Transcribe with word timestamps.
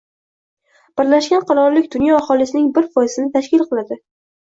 Birlashgan 1.01 1.45
Qirollik 1.53 1.87
dunyo 1.99 2.19
aholisining 2.25 2.75
bir 2.81 2.91
foizini 2.99 3.35
tashkil 3.41 3.71
qiladi 3.73 4.05